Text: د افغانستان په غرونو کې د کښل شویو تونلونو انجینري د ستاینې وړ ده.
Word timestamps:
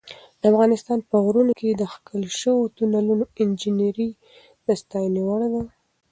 د 0.39 0.41
افغانستان 0.51 0.99
په 1.09 1.15
غرونو 1.25 1.51
کې 1.59 1.69
د 1.75 1.83
کښل 2.05 2.23
شویو 2.39 2.71
تونلونو 2.77 3.23
انجینري 3.41 4.09
د 4.65 4.67
ستاینې 4.81 5.21
وړ 5.25 5.41
ده. 5.53 5.63